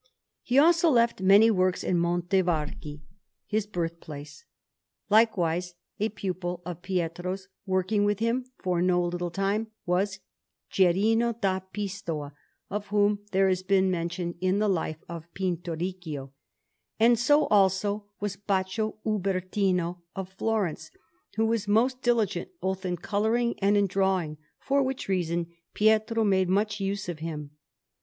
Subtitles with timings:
[0.41, 3.03] He also left many works in Montevarchi,
[3.45, 4.45] his birth place.
[5.11, 10.17] Likewise a pupil of Pietro's, working with him for no little time, was
[10.71, 12.31] Gerino da Pistoia,
[12.71, 16.31] of whom there has been mention in the Life of Pinturicchio;
[16.99, 20.89] and so also was Baccio Ubertino of Florence,
[21.35, 26.49] who was most diligent both in colouring and in drawing, for which reason Pietro made
[26.49, 27.51] much use of him.